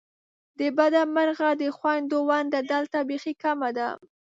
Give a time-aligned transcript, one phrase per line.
[0.59, 3.87] د بده مرغه د خوېندو ونډه دلته بیخې کمه ده!